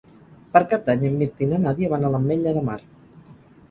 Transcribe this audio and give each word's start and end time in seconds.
Per 0.55 0.61
Cap 0.71 0.87
d'Any 0.87 1.05
en 1.11 1.21
Mirt 1.21 1.45
i 1.49 1.51
na 1.53 1.63
Nàdia 1.69 1.93
van 1.95 2.09
a 2.11 2.15
l'Ametlla 2.17 2.59
de 2.61 2.69
Mar. 2.73 2.83